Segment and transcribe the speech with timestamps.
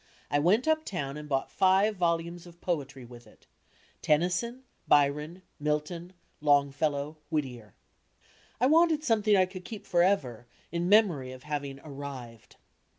[0.31, 3.47] I went up town and bought five volumes of poetry DigilizedbyGOOgle with it
[4.01, 7.75] Tennyson, Byron, Milton, Longfellow, Whittier.
[8.59, 12.55] I wanted something I could keep for ever in memory of having "arrived."